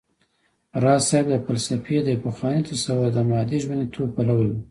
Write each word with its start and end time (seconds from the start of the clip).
راز 0.83 1.01
صيب 1.09 1.25
د 1.31 1.35
فلسفې 1.45 1.97
د 2.03 2.07
يو 2.13 2.23
پخواني 2.25 2.61
تصور 2.69 3.09
د 3.13 3.19
مادې 3.29 3.57
ژونديتوب 3.63 4.07
پلوی 4.15 4.47
و 4.49 4.53